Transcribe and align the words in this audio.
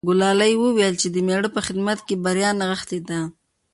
ګلالۍ 0.07 0.53
وویل 0.59 0.93
چې 1.01 1.07
د 1.11 1.15
مېړه 1.27 1.49
په 1.55 1.61
خدمت 1.67 1.99
کې 2.07 2.15
بریا 2.23 2.49
نغښتې 2.59 2.99
ده. 3.07 3.19